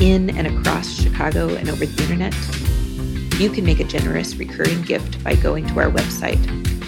[0.00, 2.34] in and across Chicago and over the internet?
[3.40, 6.38] You can make a generous recurring gift by going to our website,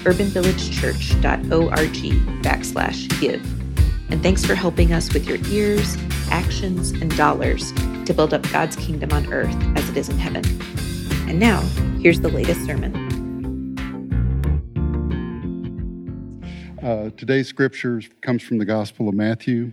[0.04, 3.42] urbanvillagechurch.org backslash give.
[4.10, 5.96] And thanks for helping us with your ears,
[6.30, 7.72] actions, and dollars
[8.04, 10.44] to build up God's kingdom on earth as it is in heaven.
[11.28, 11.60] And now,
[12.00, 12.92] here's the latest sermon.
[16.82, 19.72] Uh, today's scripture comes from the Gospel of Matthew,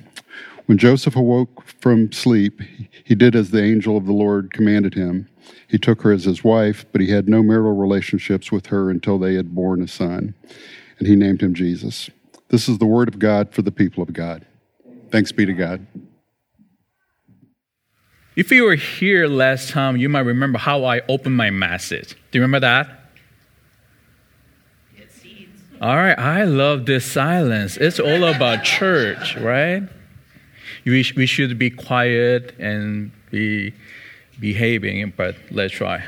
[0.71, 2.61] When Joseph awoke from sleep,
[3.03, 5.27] he did as the angel of the Lord commanded him.
[5.67, 9.19] He took her as his wife, but he had no marital relationships with her until
[9.19, 10.33] they had borne a son,
[10.97, 12.09] and he named him Jesus.
[12.47, 14.45] This is the word of God for the people of God.
[15.09, 15.85] Thanks be to God.
[18.37, 22.15] If you were here last time, you might remember how I opened my message.
[22.31, 22.87] Do you remember that?
[25.81, 27.75] All right, I love this silence.
[27.75, 29.83] It's all about church, right?
[30.85, 33.73] We, we should be quiet and be
[34.39, 36.03] behaving, but let's try.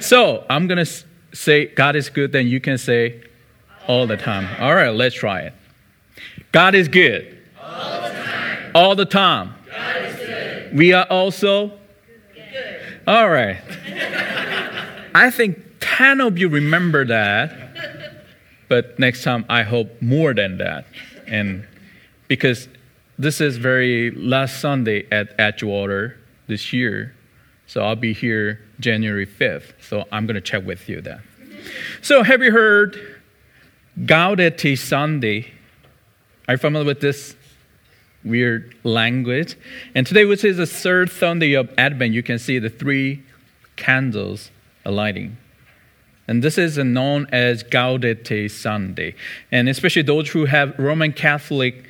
[0.00, 3.22] So I'm going to say God is good, then you can say
[3.86, 4.48] all the time.
[4.60, 5.54] All right, let's try it.
[6.52, 7.38] God is good.
[7.60, 8.72] All the time.
[8.74, 9.54] All the time.
[9.70, 10.76] God is good.
[10.76, 11.68] We are also
[12.34, 13.00] good.
[13.06, 13.58] All right.
[15.14, 18.14] I think 10 of you remember that,
[18.68, 20.86] but next time I hope more than that.
[21.26, 21.66] And
[22.28, 22.68] because
[23.18, 26.16] this is very last Sunday at Edgewater
[26.46, 27.14] this year,
[27.66, 29.72] so I'll be here January 5th.
[29.80, 31.22] So I'm going to check with you then.
[32.02, 32.96] So have you heard
[33.98, 35.52] Gaudete Sunday?
[36.48, 37.34] Are you familiar with this
[38.24, 39.56] weird language?
[39.94, 43.22] And today, which is the third Sunday of Advent, you can see the three
[43.76, 44.50] candles
[44.84, 45.36] lighting.
[46.28, 49.14] And this is known as Gaudete Sunday.
[49.50, 51.84] And especially those who have Roman Catholic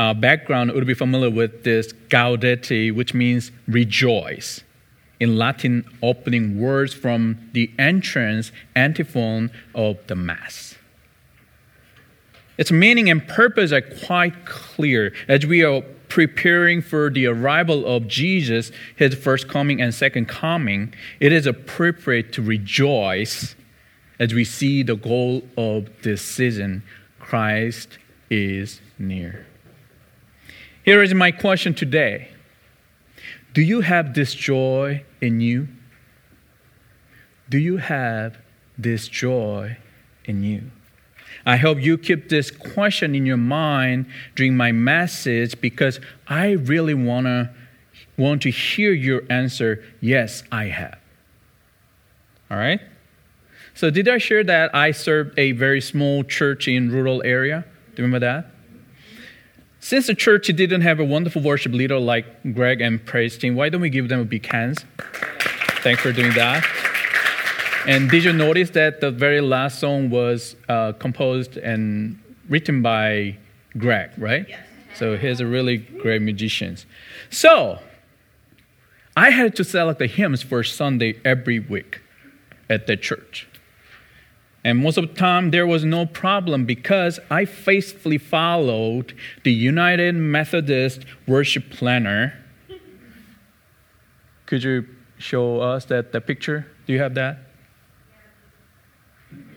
[0.00, 4.62] uh, background would be familiar with this Gaudete, which means rejoice
[5.20, 10.76] in Latin opening words from the entrance antiphon of the Mass.
[12.56, 18.08] Its meaning and purpose are quite clear as we are preparing for the arrival of
[18.08, 20.94] Jesus, his first coming and second coming.
[21.20, 23.54] It is appropriate to rejoice
[24.18, 26.84] as we see the goal of this season
[27.18, 27.98] Christ
[28.30, 29.46] is near.
[30.82, 32.28] Here is my question today
[33.52, 35.68] Do you have this joy in you?
[37.48, 38.38] Do you have
[38.78, 39.76] this joy
[40.24, 40.70] in you?
[41.44, 46.94] I hope you keep this question in your mind during my message because I really
[46.94, 47.54] wanna
[48.16, 49.82] want to hear your answer.
[50.00, 50.98] Yes, I have.
[52.50, 52.80] All right.
[53.74, 57.64] So did I share that I served a very small church in rural area?
[57.94, 58.59] Do you remember that?
[59.82, 63.70] Since the church didn't have a wonderful worship leader like Greg and praise team, why
[63.70, 64.84] don't we give them a big hands?
[65.82, 66.64] Thanks for doing that.
[67.86, 72.18] And did you notice that the very last song was uh, composed and
[72.50, 73.38] written by
[73.78, 74.46] Greg, right?
[74.46, 74.60] Yes.
[74.96, 76.76] So he's a really great musician.
[77.30, 77.78] So
[79.16, 82.00] I had to select the hymns for Sunday every week
[82.68, 83.48] at the church.
[84.62, 90.14] And most of the time, there was no problem because I faithfully followed the United
[90.14, 92.34] Methodist worship planner.
[94.44, 94.86] Could you
[95.16, 96.66] show us that the picture?
[96.86, 97.38] Do you have that?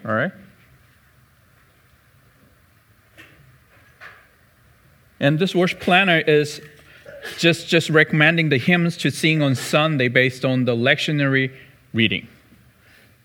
[0.06, 0.32] All right.
[5.20, 6.62] And this worship planner is
[7.38, 11.54] just, just recommending the hymns to sing on Sunday based on the lectionary
[11.94, 12.28] reading.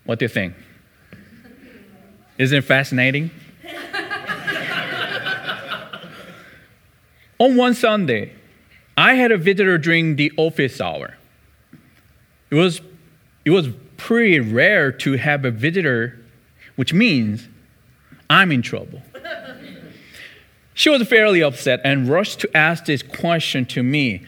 [0.05, 0.55] What do you think?
[2.39, 3.31] Isn't it fascinating?
[7.39, 8.33] on one Sunday,
[8.97, 11.17] I had a visitor during the office hour.
[12.51, 12.81] It was,
[13.45, 16.19] it was pretty rare to have a visitor,
[16.77, 17.49] which means
[18.31, 19.03] I'm in trouble.
[20.75, 24.25] She was fairly upset and rushed to ask this question to me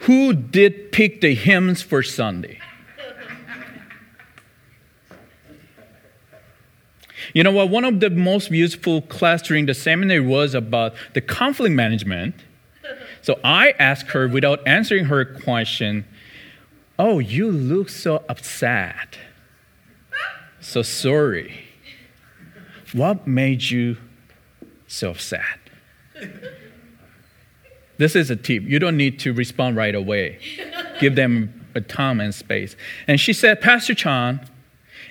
[0.00, 2.58] Who did pick the hymns for Sunday?
[7.32, 7.70] You know what?
[7.70, 12.34] One of the most useful class during the seminary was about the conflict management.
[13.22, 16.04] So I asked her without answering her question,
[16.98, 19.18] Oh, you look so upset.
[20.60, 21.64] So sorry.
[22.92, 23.96] What made you
[24.86, 25.58] so upset?
[27.96, 28.62] This is a tip.
[28.64, 30.38] You don't need to respond right away.
[31.00, 32.76] Give them a time and space.
[33.06, 34.40] And she said, Pastor Chan,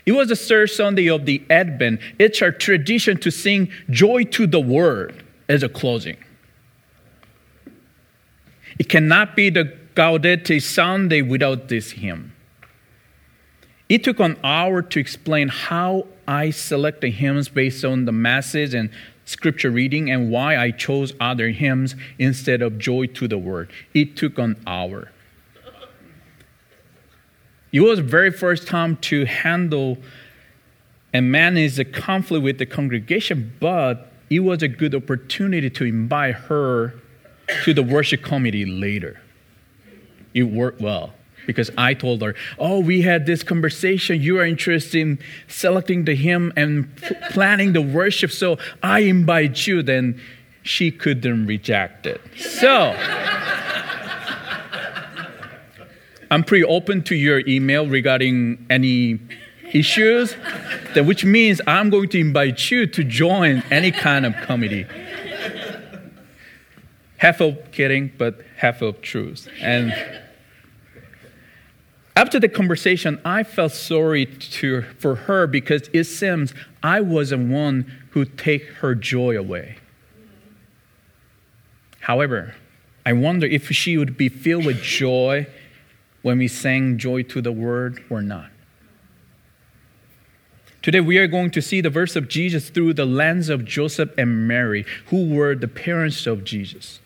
[0.06, 2.00] it was the third Sunday of the Advent.
[2.20, 5.14] It's our tradition to sing Joy to the World
[5.50, 6.18] as a closing.
[8.80, 12.34] It cannot be the Gaudete Sunday without this hymn.
[13.90, 18.74] It took an hour to explain how I select the hymns based on the message
[18.74, 18.90] and
[19.26, 23.68] scripture reading and why I chose other hymns instead of Joy to the World.
[23.94, 25.13] It took an hour.
[27.74, 29.98] It was the very first time to handle
[31.12, 36.36] and manage the conflict with the congregation, but it was a good opportunity to invite
[36.36, 36.94] her
[37.64, 39.20] to the worship committee later.
[40.36, 41.14] It worked well
[41.46, 44.22] because I told her, Oh, we had this conversation.
[44.22, 49.68] You are interested in selecting the hymn and p- planning the worship, so I invite
[49.68, 49.82] you.
[49.84, 50.22] Then
[50.64, 52.22] she couldn't reject it.
[52.38, 52.94] So,
[56.32, 59.20] I'm pretty open to your email regarding any
[59.72, 60.36] issues,
[60.94, 64.86] that which means I'm going to invite you to join any kind of committee.
[67.18, 69.48] Half of kidding, but half of truth.
[69.62, 69.94] And
[72.16, 76.54] after the conversation, I felt sorry to, for her because it seems
[76.84, 79.78] I was the one who take her joy away.
[82.02, 82.56] However,
[83.06, 85.48] I wonder if she would be filled with joy
[86.24, 88.50] when we sang joy to the world or not.
[90.82, 94.10] Today, we are going to see the verse of Jesus through the lens of Joseph
[94.18, 97.00] and Mary, who were the parents of Jesus.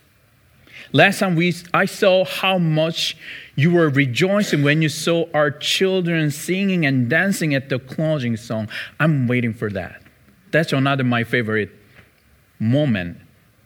[0.94, 3.18] Last time we, I saw how much
[3.56, 8.70] you were rejoicing when you saw our children singing and dancing at the closing song.
[9.00, 10.02] I'm waiting for that.
[10.52, 11.70] That's another my favorite
[12.60, 13.18] moment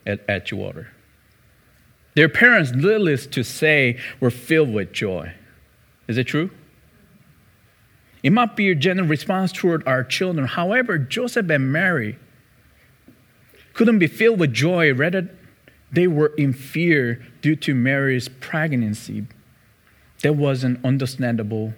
[0.04, 0.88] at Edgewater.
[2.14, 5.32] Their parents, needless to say, were filled with joy.
[6.12, 6.50] Is it true?
[8.22, 10.46] It might be a general response toward our children.
[10.46, 12.18] However, Joseph and Mary
[13.72, 14.92] couldn't be filled with joy.
[14.92, 15.30] Rather,
[15.90, 19.24] they were in fear due to Mary's pregnancy.
[20.20, 21.72] That wasn't understandable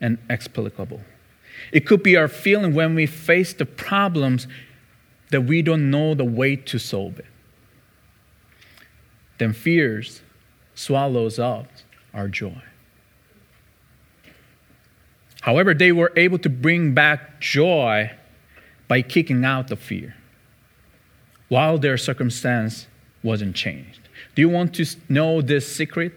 [0.00, 1.00] and explicable.
[1.72, 4.46] It could be our feeling when we face the problems
[5.30, 7.26] that we don't know the way to solve it.
[9.38, 10.22] Then fears
[10.76, 11.66] swallows up
[12.14, 12.62] our joy.
[15.44, 18.10] However, they were able to bring back joy
[18.88, 20.14] by kicking out the fear
[21.50, 22.86] while their circumstance
[23.22, 24.00] wasn't changed.
[24.34, 26.14] Do you want to know this secret?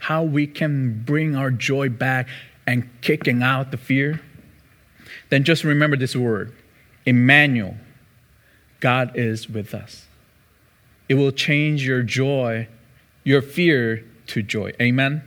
[0.00, 2.28] How we can bring our joy back
[2.66, 4.20] and kicking out the fear?
[5.30, 6.52] Then just remember this word
[7.06, 7.78] Emmanuel.
[8.80, 10.04] God is with us.
[11.08, 12.68] It will change your joy,
[13.24, 14.74] your fear to joy.
[14.82, 15.22] Amen?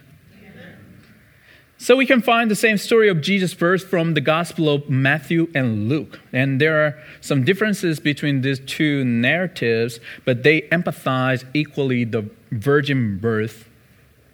[1.81, 5.49] So we can find the same story of Jesus first from the Gospel of Matthew
[5.55, 6.19] and Luke.
[6.33, 13.17] And there are some differences between these two narratives, but they empathize equally the virgin
[13.17, 13.69] birth.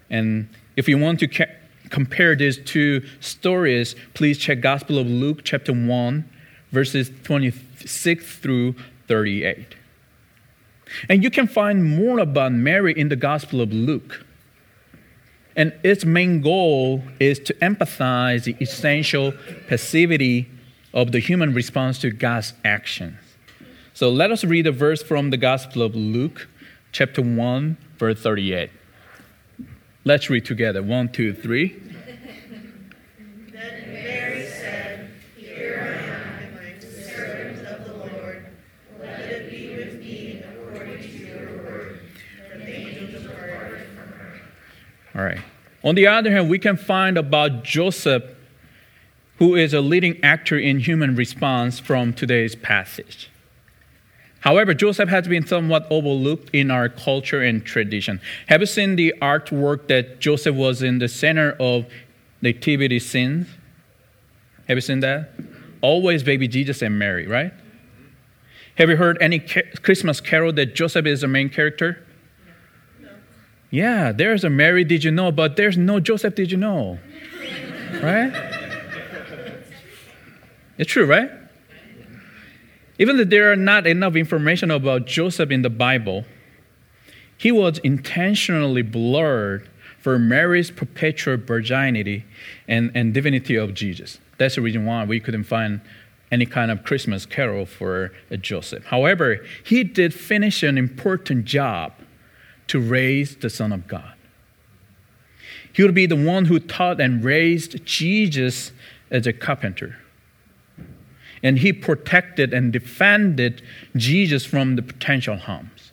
[0.09, 1.53] And if you want to ca-
[1.91, 6.27] compare these two stories, please check Gospel of Luke chapter 1
[6.71, 8.73] verses 26 through
[9.07, 9.75] 38.
[11.09, 14.24] And you can find more about Mary in the Gospel of Luke.
[15.55, 19.33] And its main goal is to empathize the essential
[19.67, 20.49] passivity
[20.93, 23.17] of the human response to God's actions.
[23.93, 26.49] So let us read a verse from the Gospel of Luke,
[26.91, 28.69] chapter 1, verse 38.
[30.03, 30.83] Let's read together.
[30.83, 31.81] One, two, three.
[33.51, 38.45] Then Mary said, Here I am, the servant of the Lord.
[38.99, 42.01] Let it be with me according to your word.
[45.15, 45.39] All right.
[45.83, 48.23] On the other hand, we can find about Joseph,
[49.37, 53.29] who is a leading actor in human response from today's passage.
[54.41, 58.21] However, Joseph has been somewhat overlooked in our culture and tradition.
[58.47, 61.85] Have you seen the artwork that Joseph was in the center of
[62.41, 63.47] the nativity scenes?
[64.67, 65.31] Have you seen that?
[65.81, 67.53] Always baby Jesus and Mary, right?
[68.75, 72.04] Have you heard any Christmas carol that Joseph is the main character?
[73.75, 75.33] Yeah, there's a Mary, did you know?
[75.33, 76.97] But there's no Joseph, did you know?
[78.01, 78.31] right?
[80.77, 81.29] It's true, right?
[82.97, 86.23] Even though there are not enough information about Joseph in the Bible,
[87.37, 89.67] he was intentionally blurred
[89.99, 92.23] for Mary's perpetual virginity
[92.69, 94.19] and, and divinity of Jesus.
[94.37, 95.81] That's the reason why we couldn't find
[96.31, 98.85] any kind of Christmas carol for Joseph.
[98.85, 101.91] However, he did finish an important job
[102.67, 104.13] to raise the Son of God.
[105.71, 108.71] He would be the one who taught and raised Jesus
[109.11, 109.97] as a carpenter.
[111.43, 113.61] And he protected and defended
[113.95, 115.91] Jesus from the potential harms.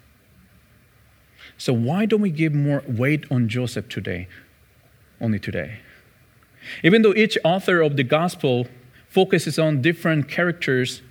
[1.59, 4.29] So, why don't we give more weight on Joseph today?
[5.21, 5.81] Only today.
[6.83, 8.67] Even though each author of the gospel
[9.09, 11.03] focuses on different characters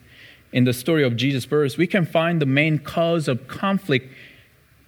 [0.51, 4.13] in the story of Jesus' birth, we can find the main cause of conflict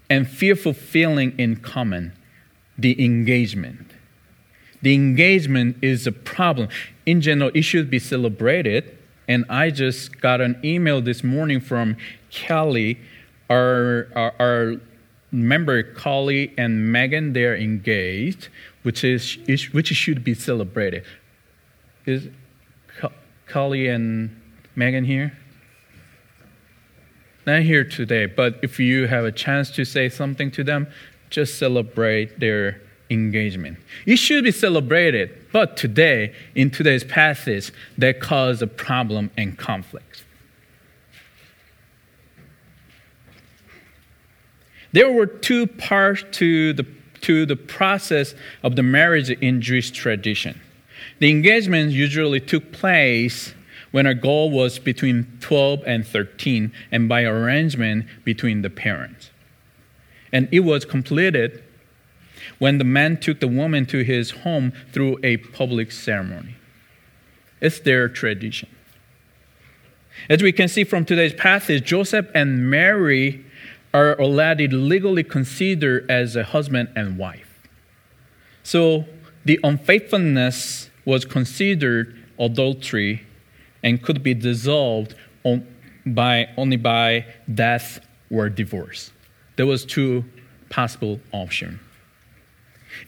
[0.09, 2.13] and fearful feeling in common
[2.77, 3.91] the engagement.
[4.81, 6.69] The engagement is a problem.
[7.05, 8.97] In general, it should be celebrated.
[9.27, 11.95] And I just got an email this morning from
[12.29, 12.99] Kelly,
[13.49, 14.75] our, our, our
[15.31, 18.49] member, Kelly and Megan, they're engaged,
[18.83, 19.37] which, is,
[19.71, 21.03] which should be celebrated.
[22.05, 22.27] Is
[23.47, 24.41] Kelly and
[24.75, 25.37] Megan here?
[27.45, 30.87] Not here today, but if you have a chance to say something to them,
[31.29, 33.77] just celebrate their engagement.
[34.05, 40.23] It should be celebrated, but today, in today's passage, that caused a problem and conflict.
[44.93, 46.85] There were two parts to the,
[47.21, 50.61] to the process of the marriage in Jewish tradition.
[51.19, 53.53] The engagement usually took place
[53.93, 59.29] when our goal was between 12 and 13, and by arrangement between the parents.
[60.31, 61.63] And it was completed
[62.57, 66.55] when the man took the woman to his home through a public ceremony.
[67.61, 68.67] It's their tradition.
[70.27, 73.45] As we can see from today's passage, Joseph and Mary
[73.93, 77.59] are already legally considered as a husband and wife.
[78.63, 79.05] So
[79.45, 83.27] the unfaithfulness was considered adultery
[83.83, 85.67] and could be dissolved on,
[86.05, 87.99] by, only by death
[88.31, 89.11] or divorce.
[89.55, 90.25] There was two
[90.69, 91.79] possible options.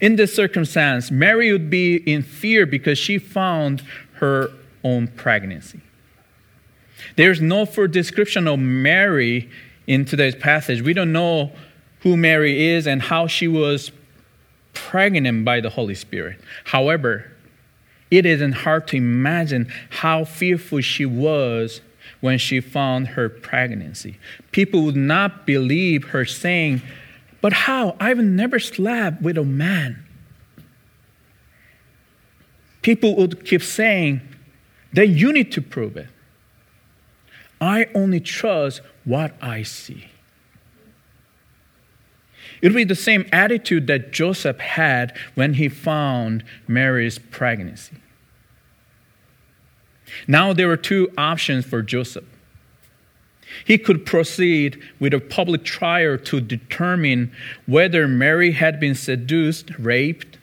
[0.00, 3.82] In this circumstance, Mary would be in fear because she found
[4.14, 4.50] her
[4.84, 5.80] own pregnancy.
[7.16, 9.50] There's no further description of Mary
[9.86, 10.82] in today's passage.
[10.82, 11.52] We don't know
[12.00, 13.90] who Mary is and how she was
[14.72, 16.40] pregnant by the Holy Spirit.
[16.64, 17.32] However,
[18.10, 21.80] it isn't hard to imagine how fearful she was
[22.20, 24.18] when she found her pregnancy.
[24.52, 26.82] People would not believe her saying,
[27.40, 27.96] But how?
[28.00, 30.04] I've never slept with a man.
[32.82, 34.20] People would keep saying,
[34.92, 36.08] Then you need to prove it.
[37.60, 40.06] I only trust what I see.
[42.66, 47.94] It would be the same attitude that Joseph had when he found Mary's pregnancy.
[50.26, 52.24] Now there were two options for Joseph.
[53.64, 57.30] He could proceed with a public trial to determine
[57.66, 60.36] whether Mary had been seduced, raped,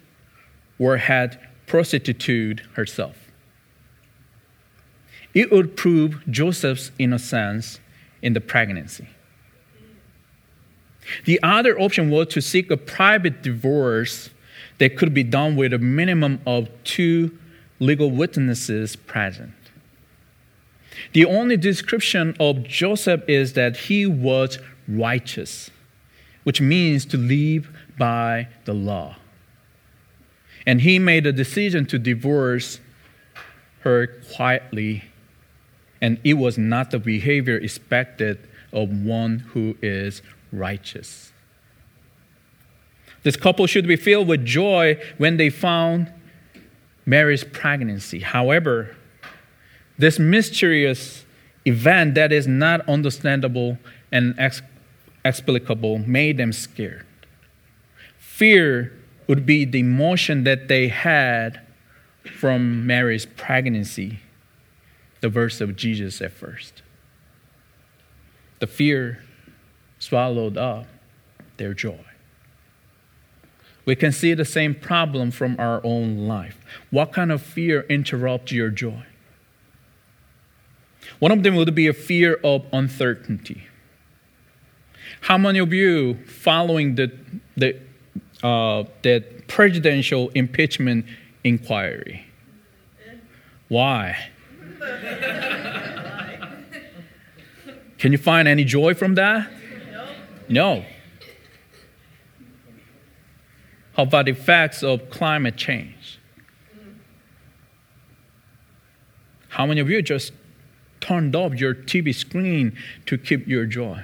[0.80, 1.38] or had
[1.68, 3.18] prostituted herself.
[5.34, 7.82] It would prove Joseph's innocence
[8.22, 9.10] in the pregnancy.
[11.26, 14.30] The other option was to seek a private divorce
[14.78, 17.38] that could be done with a minimum of two
[17.80, 19.54] legal witnesses present.
[21.14, 25.70] The only description of Joseph is that he was righteous,
[26.44, 29.18] which means to live by the law.
[30.66, 32.80] And he made a decision to divorce
[33.82, 35.04] her quietly,
[36.02, 40.22] and it was not the behavior expected of one who is
[40.54, 41.34] righteous.
[43.24, 46.12] This couple should be filled with joy when they found
[47.06, 48.20] Mary's pregnancy.
[48.20, 48.96] However,
[49.98, 51.26] this mysterious
[51.66, 53.78] event that is not understandable
[54.12, 54.62] and ex-
[55.24, 57.06] explicable made them scared.
[58.18, 58.92] Fear
[59.28, 61.62] would be the emotion that they had
[62.38, 64.20] from Mary's pregnancy,
[65.22, 66.82] the verse of Jesus at first.
[68.60, 69.24] The fear
[70.04, 70.86] swallowed up
[71.58, 72.04] their joy.
[73.86, 76.58] We can see the same problem from our own life.
[76.90, 79.06] What kind of fear interrupts your joy?
[81.20, 83.68] One of them would be a fear of uncertainty.
[85.22, 87.12] How many of you following the,
[87.56, 87.80] the,
[88.42, 91.06] uh, the presidential impeachment
[91.44, 92.26] inquiry?
[93.68, 94.30] Why?
[97.98, 99.50] Can you find any joy from that?
[100.54, 100.86] No.
[103.94, 106.20] How about the effects of climate change?
[109.50, 110.32] How many of you just
[111.00, 114.04] turned off your TV screen to keep your joy?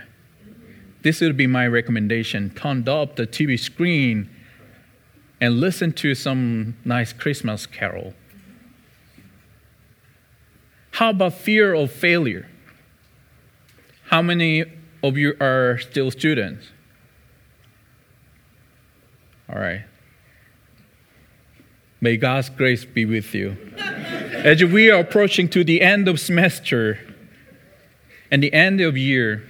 [1.04, 2.50] This would be my recommendation.
[2.50, 4.28] Turn off the TV screen
[5.40, 8.16] and listen to some nice Christmas carol.
[10.94, 12.50] How about fear of failure?
[14.06, 14.66] How many
[15.04, 16.68] of you are still students?
[19.50, 19.84] All right.
[22.02, 23.58] May God's grace be with you.
[23.78, 27.00] As we are approaching to the end of semester
[28.32, 29.44] and the end of year,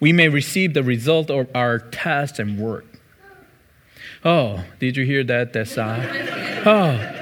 [0.00, 2.86] we may receive the result of our test and work.
[4.24, 5.52] Oh, did you hear that?
[5.52, 6.32] That sigh.
[6.68, 7.12] Oh.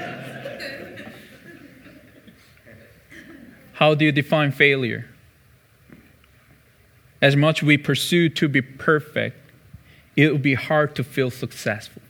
[3.73, 5.07] How do you define failure?
[7.21, 9.37] As much we pursue to be perfect,
[10.15, 12.01] it will be hard to feel successful.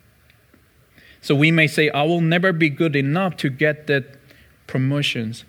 [1.22, 4.18] So we may say, I will never be good enough to get that
[4.68, 5.44] promotions.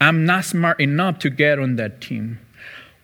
[0.00, 2.40] I'm not smart enough to get on that team.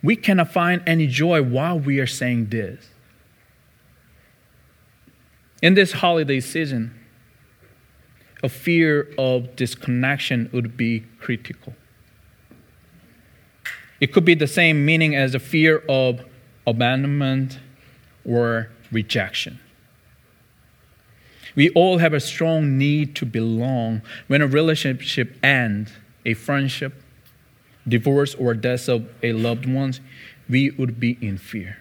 [0.03, 2.91] We cannot find any joy while we are saying this.
[5.63, 6.95] In this holiday season,
[8.43, 11.73] a fear of disconnection would be critical.
[14.01, 16.25] It could be the same meaning as a fear of
[16.67, 17.59] abandonment
[18.25, 19.61] or rejection.
[21.55, 24.03] We all have a strong need to belong.
[24.27, 25.93] When a relationship ends,
[26.27, 27.01] a friendship,
[27.87, 29.95] divorce, or death of a loved one,
[30.49, 31.79] we would be in fear.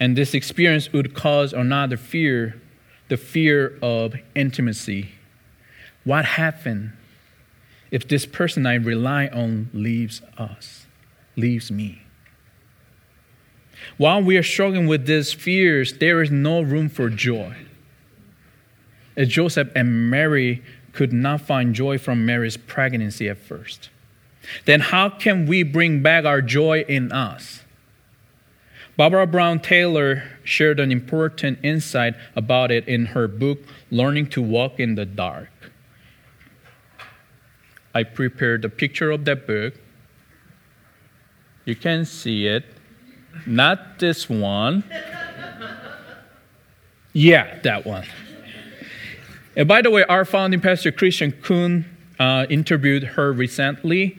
[0.00, 2.60] And this experience would cause another fear
[3.08, 5.12] the fear of intimacy.
[6.04, 6.92] What happened
[7.90, 10.86] if this person I rely on leaves us,
[11.36, 12.02] leaves me?
[13.96, 17.56] While we are struggling with these fears, there is no room for joy.
[19.16, 23.90] As Joseph and Mary could not find joy from Mary's pregnancy at first,
[24.64, 27.62] then how can we bring back our joy in us?
[28.96, 34.80] Barbara Brown Taylor shared an important insight about it in her book, Learning to Walk
[34.80, 35.50] in the Dark.
[37.94, 39.74] I prepared a picture of that book.
[41.64, 42.64] You can see it.
[43.46, 44.84] Not this one.
[47.14, 48.04] Yeah, that one.
[49.56, 51.84] And by the way, our founding pastor, Christian Coon,
[52.20, 54.18] uh, interviewed her recently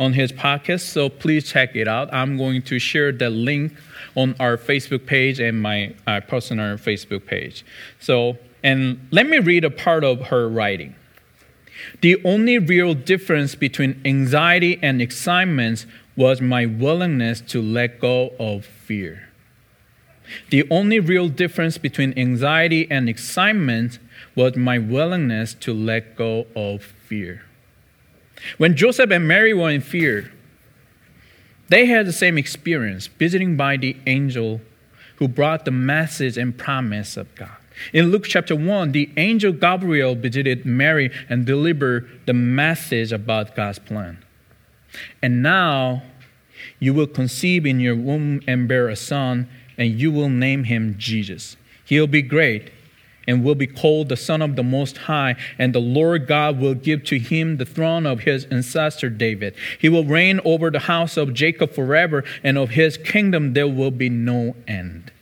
[0.00, 2.08] on his podcast, so please check it out.
[2.12, 3.74] I'm going to share the link
[4.14, 7.64] on our Facebook page and my uh, personal Facebook page.
[8.00, 10.94] So, and let me read a part of her writing.
[12.00, 15.86] The only real difference between anxiety and excitement
[16.16, 19.28] was my willingness to let go of fear.
[20.50, 23.98] The only real difference between anxiety and excitement
[24.34, 27.42] was my willingness to let go of fear.
[28.56, 30.30] When Joseph and Mary were in fear,
[31.68, 34.60] they had the same experience visiting by the angel
[35.16, 37.57] who brought the message and promise of God.
[37.92, 43.78] In Luke chapter 1, the angel Gabriel visited Mary and delivered the message about God's
[43.78, 44.18] plan.
[45.22, 46.02] And now
[46.78, 50.96] you will conceive in your womb and bear a son, and you will name him
[50.98, 51.56] Jesus.
[51.84, 52.72] He'll be great
[53.26, 56.74] and will be called the Son of the Most High, and the Lord God will
[56.74, 59.54] give to him the throne of his ancestor David.
[59.78, 63.90] He will reign over the house of Jacob forever, and of his kingdom there will
[63.90, 65.12] be no end.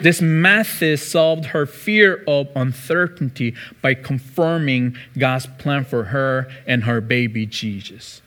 [0.00, 7.00] This message solved her fear of uncertainty by confirming God's plan for her and her
[7.00, 8.20] baby Jesus.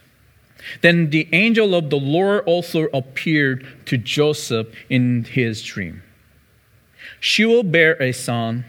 [0.82, 6.04] Then the angel of the Lord also appeared to Joseph in his dream.
[7.20, 8.66] She will bear a son,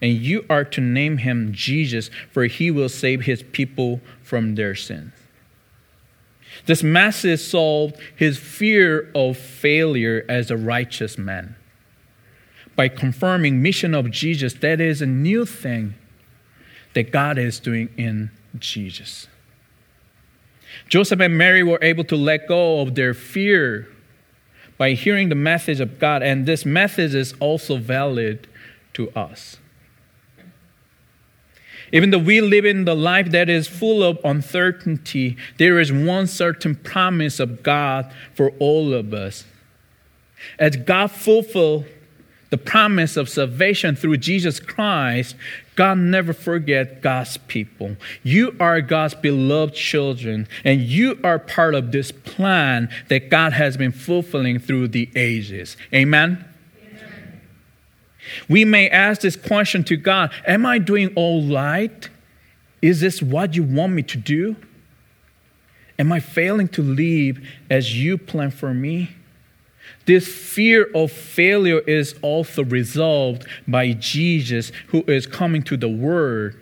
[0.00, 4.74] and you are to name him Jesus, for he will save his people from their
[4.74, 5.12] sins.
[6.66, 11.56] This message solved his fear of failure as a righteous man
[12.76, 14.54] by confirming mission of Jesus.
[14.54, 15.94] That is a new thing
[16.94, 19.28] that God is doing in Jesus.
[20.88, 23.88] Joseph and Mary were able to let go of their fear
[24.78, 28.48] by hearing the message of God, and this message is also valid
[28.94, 29.58] to us.
[31.92, 36.26] Even though we live in the life that is full of uncertainty, there is one
[36.26, 39.44] certain promise of God for all of us.
[40.58, 41.84] As God fulfilled
[42.52, 45.36] the promise of salvation through Jesus Christ,
[45.74, 47.96] God never forget God's people.
[48.22, 53.78] You are God's beloved children, and you are part of this plan that God has
[53.78, 55.78] been fulfilling through the ages.
[55.94, 56.44] Amen?
[56.78, 57.40] Amen.
[58.50, 62.06] We may ask this question to God Am I doing all right?
[62.82, 64.56] Is this what you want me to do?
[65.98, 69.08] Am I failing to live as you plan for me?
[70.04, 76.60] This fear of failure is also resolved by Jesus, who is coming to the Word,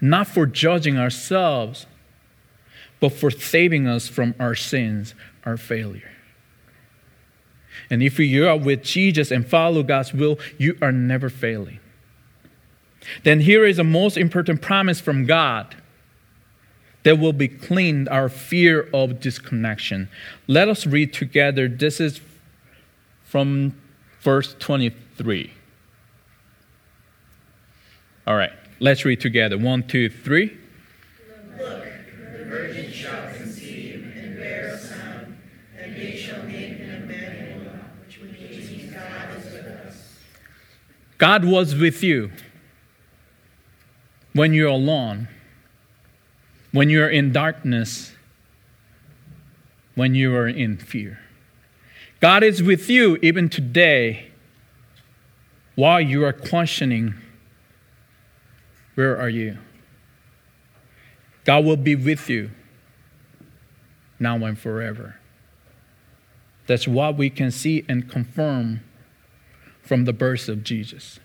[0.00, 1.86] not for judging ourselves,
[3.00, 5.14] but for saving us from our sins,
[5.44, 6.10] our failure.
[7.90, 11.80] And if you are with Jesus and follow God's will, you are never failing.
[13.22, 15.76] Then here is a most important promise from God
[17.04, 20.08] that will be cleaned our fear of disconnection.
[20.48, 21.68] Let us read together.
[21.68, 22.20] This is
[23.26, 23.74] from
[24.20, 25.52] verse 23.
[28.26, 29.58] All right, let's read together.
[29.58, 30.56] One, two, three.
[31.58, 31.84] Look,
[32.38, 35.38] the virgin shall conceive and bear a son,
[35.78, 37.72] and they shall name him Emmanuel,
[38.04, 40.18] which means God is with us.
[41.18, 42.30] God was with you
[44.32, 45.28] when you're alone,
[46.70, 48.12] when you're in darkness,
[49.96, 51.25] when you are in fear.
[52.20, 54.30] God is with you even today
[55.74, 57.14] while you are questioning,
[58.94, 59.58] Where are you?
[61.44, 62.50] God will be with you
[64.18, 65.20] now and forever.
[66.66, 68.80] That's what we can see and confirm
[69.82, 71.20] from the birth of Jesus.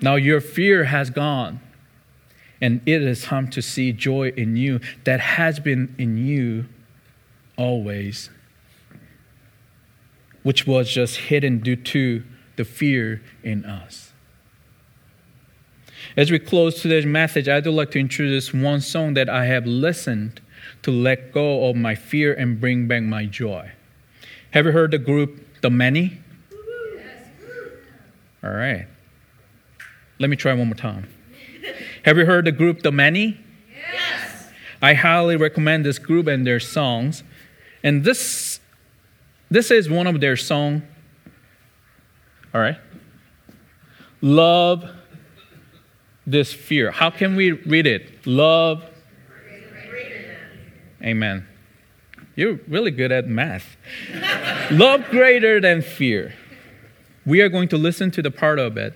[0.00, 1.60] Now your fear has gone,
[2.60, 6.66] and it is time to see joy in you that has been in you
[7.56, 8.30] always
[10.48, 12.22] which was just hidden due to
[12.56, 14.12] the fear in us.
[16.16, 20.40] As we close today's message, I'd like to introduce one song that I have listened
[20.84, 23.72] to let go of my fear and bring back my joy.
[24.52, 26.18] Have you heard the group The Many?
[28.42, 28.86] All right.
[30.18, 31.10] Let me try one more time.
[32.06, 33.38] Have you heard the group The Many?
[33.92, 34.50] Yes.
[34.80, 37.22] I highly recommend this group and their songs.
[37.82, 38.47] And this
[39.50, 40.82] this is one of their song.
[42.54, 42.78] All right.
[44.20, 44.84] Love
[46.26, 46.90] this fear.
[46.90, 48.26] How can we read it?
[48.26, 48.84] Love.
[51.02, 51.46] Amen.
[52.34, 53.76] You're really good at math.
[54.70, 56.34] Love greater than fear.
[57.24, 58.94] We are going to listen to the part of it.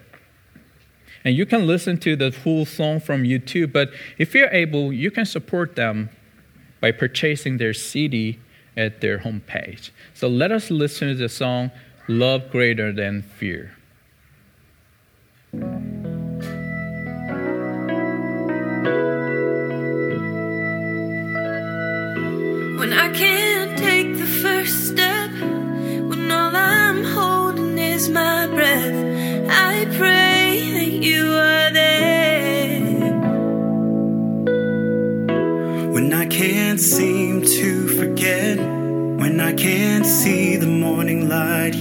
[1.25, 5.11] And you can listen to the full song from YouTube, but if you're able, you
[5.11, 6.11] can support them
[6.81, 8.41] by purchasing their CD
[8.77, 9.91] at their homepage.
[10.15, 11.71] So let us listen to the song
[12.09, 13.77] Love Greater Than Fear.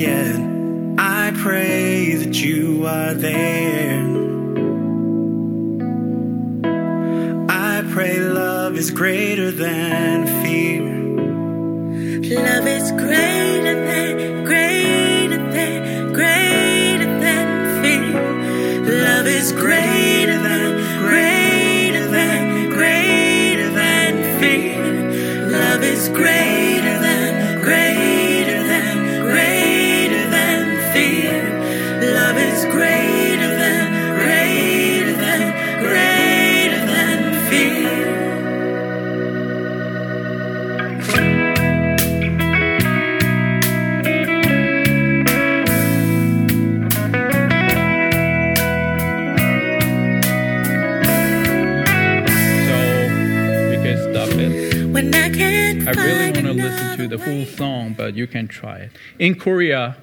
[0.03, 3.60] I pray that you are there.
[58.21, 58.91] You can try it.
[59.17, 59.97] In Korea,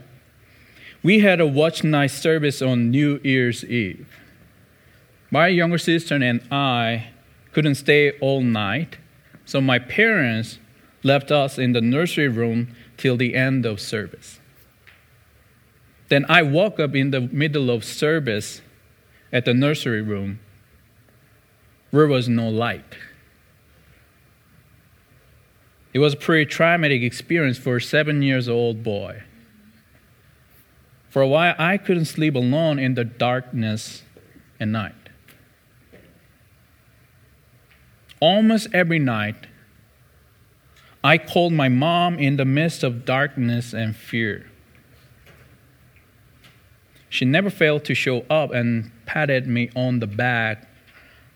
[1.02, 4.08] we had a watch night service on New Year's Eve.
[5.30, 7.10] My younger sister and I
[7.52, 8.98] couldn't stay all night,
[9.44, 10.58] so my parents
[11.04, 14.40] left us in the nursery room till the end of service.
[16.08, 18.62] Then I woke up in the middle of service
[19.32, 20.40] at the nursery room.
[21.92, 22.96] There was no light.
[25.92, 29.22] It was a pretty traumatic experience for a seven years old boy.
[31.08, 34.02] For a while, I couldn't sleep alone in the darkness
[34.60, 34.94] at night.
[38.20, 39.46] Almost every night,
[41.02, 44.50] I called my mom in the midst of darkness and fear.
[47.08, 50.68] She never failed to show up and patted me on the back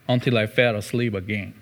[0.08, 1.54] until I fell asleep again.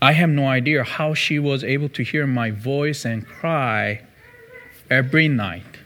[0.00, 4.02] I have no idea how she was able to hear my voice and cry
[4.90, 5.78] every night.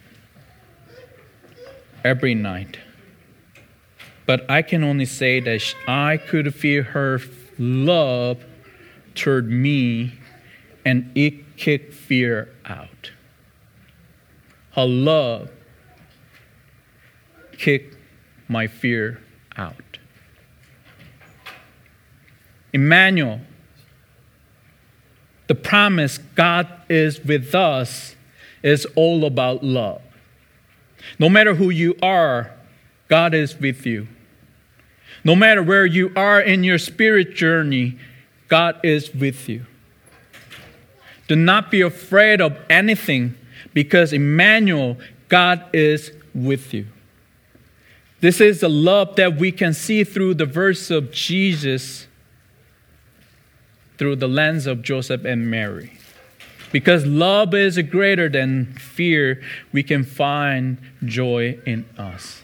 [2.05, 2.79] Every night.
[4.27, 7.21] But I can only say that I could feel her
[7.59, 8.45] love
[9.15, 10.19] toward me
[10.85, 13.13] and it kicked fear out.
[14.75, 15.51] Her love
[17.57, 17.97] kicked
[18.49, 19.23] my fear
[19.57, 19.99] out.
[22.73, 23.41] Emmanuel,
[25.47, 28.15] the promise God is with us
[28.63, 30.03] is all about love.
[31.19, 32.53] No matter who you are,
[33.09, 34.07] God is with you.
[35.25, 37.99] No matter where you are in your spirit journey,
[38.49, 39.67] God is with you.
[41.29, 43.35] Do not be afraid of anything
[43.73, 44.97] because Emmanuel,
[45.29, 46.87] God is with you.
[48.21, 52.07] This is the love that we can see through the verse of Jesus
[53.99, 55.93] through the lens of Joseph and Mary.
[56.73, 62.43] Because love is greater than fear, we can find joy in us.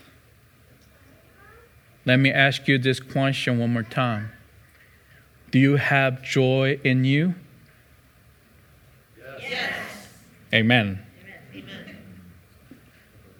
[2.04, 4.30] Let me ask you this question one more time
[5.50, 7.34] Do you have joy in you?
[9.40, 10.08] Yes.
[10.52, 11.00] Amen.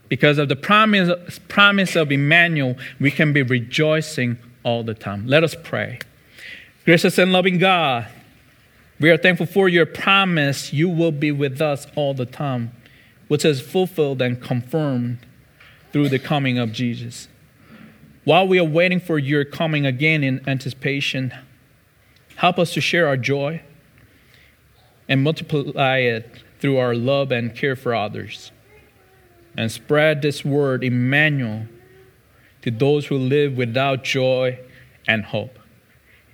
[0.09, 5.27] Because of the promise, promise of Emmanuel, we can be rejoicing all the time.
[5.27, 5.99] Let us pray.
[6.88, 8.09] Gracious and loving God,
[8.98, 12.72] we are thankful for your promise you will be with us all the time,
[13.27, 15.18] which is fulfilled and confirmed
[15.92, 17.29] through the coming of Jesus.
[18.24, 21.35] While we are waiting for your coming again in anticipation,
[22.37, 23.61] help us to share our joy
[25.11, 28.51] and multiply it through our love and care for others.
[29.59, 31.66] And spread this word, Emmanuel,
[32.62, 34.59] to those who live without joy
[35.07, 35.58] and hope.